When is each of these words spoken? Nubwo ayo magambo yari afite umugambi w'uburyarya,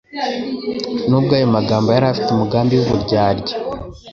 Nubwo 1.09 1.31
ayo 1.37 1.47
magambo 1.55 1.87
yari 1.91 2.05
afite 2.13 2.29
umugambi 2.31 2.73
w'uburyarya, 2.75 3.55